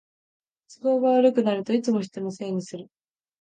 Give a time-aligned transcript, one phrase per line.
[0.81, 2.89] 都合が悪くなるといつも人のせいにする